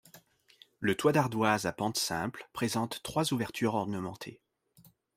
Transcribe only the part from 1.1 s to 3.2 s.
d'ardoise à pente simple présente